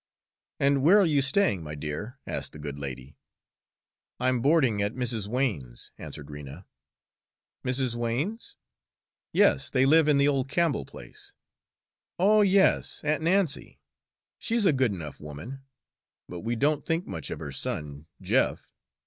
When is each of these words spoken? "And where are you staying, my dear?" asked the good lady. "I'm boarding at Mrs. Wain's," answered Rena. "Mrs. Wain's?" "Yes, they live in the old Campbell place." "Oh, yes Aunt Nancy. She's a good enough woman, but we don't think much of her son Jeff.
"And 0.59 0.81
where 0.81 0.99
are 0.99 1.05
you 1.05 1.21
staying, 1.21 1.61
my 1.61 1.75
dear?" 1.75 2.17
asked 2.25 2.53
the 2.53 2.57
good 2.57 2.79
lady. 2.79 3.17
"I'm 4.19 4.41
boarding 4.41 4.81
at 4.81 4.95
Mrs. 4.95 5.27
Wain's," 5.27 5.91
answered 5.99 6.31
Rena. 6.31 6.65
"Mrs. 7.63 7.93
Wain's?" 7.93 8.55
"Yes, 9.31 9.69
they 9.69 9.85
live 9.85 10.07
in 10.07 10.17
the 10.17 10.27
old 10.27 10.49
Campbell 10.49 10.85
place." 10.85 11.35
"Oh, 12.17 12.41
yes 12.41 13.01
Aunt 13.03 13.21
Nancy. 13.21 13.79
She's 14.39 14.65
a 14.65 14.73
good 14.73 14.91
enough 14.91 15.21
woman, 15.21 15.61
but 16.27 16.39
we 16.39 16.55
don't 16.55 16.83
think 16.83 17.05
much 17.05 17.29
of 17.29 17.37
her 17.37 17.51
son 17.51 18.07
Jeff. 18.23 18.71